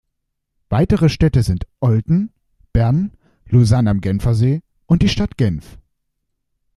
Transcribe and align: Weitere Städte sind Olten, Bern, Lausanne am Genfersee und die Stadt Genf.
Weitere 0.69 1.09
Städte 1.09 1.43
sind 1.43 1.67
Olten, 1.79 2.33
Bern, 2.73 3.11
Lausanne 3.45 3.91
am 3.91 4.01
Genfersee 4.01 4.63
und 4.87 5.03
die 5.03 5.09
Stadt 5.09 5.37
Genf. 5.37 5.77